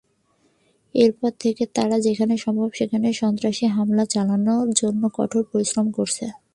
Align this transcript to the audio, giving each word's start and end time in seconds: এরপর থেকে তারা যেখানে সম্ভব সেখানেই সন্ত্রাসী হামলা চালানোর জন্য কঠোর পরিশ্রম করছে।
এরপর 0.95 1.31
থেকে 1.39 1.63
তারা 1.75 1.97
যেখানে 1.99 2.33
সম্ভব 2.37 2.69
সেখানেই 2.73 3.15
সন্ত্রাসী 3.21 3.65
হামলা 3.75 4.03
চালানোর 4.05 4.67
জন্য 4.73 5.01
কঠোর 5.17 5.43
পরিশ্রম 5.51 5.87
করছে। 5.97 6.25